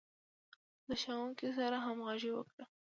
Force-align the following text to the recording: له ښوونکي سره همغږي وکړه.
له 0.87 0.95
ښوونکي 1.01 1.49
سره 1.59 1.77
همغږي 1.85 2.31
وکړه. 2.33 2.63